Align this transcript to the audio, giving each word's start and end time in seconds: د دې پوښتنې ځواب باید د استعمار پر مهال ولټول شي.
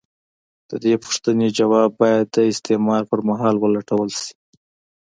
د 0.69 0.71
دې 0.83 0.93
پوښتنې 1.03 1.47
ځواب 1.57 1.89
باید 2.01 2.25
د 2.35 2.37
استعمار 2.51 3.01
پر 3.09 3.19
مهال 3.29 3.55
ولټول 3.59 4.09
شي. 4.19 4.31